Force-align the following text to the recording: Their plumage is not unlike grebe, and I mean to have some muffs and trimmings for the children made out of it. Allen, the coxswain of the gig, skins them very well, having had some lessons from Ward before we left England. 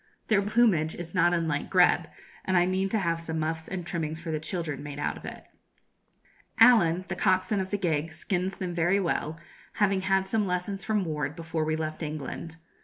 Their 0.29 0.41
plumage 0.41 0.95
is 0.95 1.13
not 1.13 1.31
unlike 1.31 1.69
grebe, 1.69 2.05
and 2.43 2.57
I 2.57 2.65
mean 2.65 2.89
to 2.89 2.97
have 2.97 3.21
some 3.21 3.37
muffs 3.37 3.67
and 3.67 3.85
trimmings 3.85 4.19
for 4.19 4.31
the 4.31 4.39
children 4.39 4.81
made 4.81 4.97
out 4.97 5.15
of 5.15 5.25
it. 5.25 5.43
Allen, 6.59 7.05
the 7.07 7.15
coxswain 7.15 7.59
of 7.59 7.69
the 7.69 7.77
gig, 7.77 8.11
skins 8.11 8.57
them 8.57 8.73
very 8.73 8.99
well, 8.99 9.39
having 9.73 10.01
had 10.01 10.25
some 10.25 10.47
lessons 10.47 10.83
from 10.83 11.05
Ward 11.05 11.35
before 11.35 11.65
we 11.65 11.75
left 11.75 12.01
England. 12.01 12.55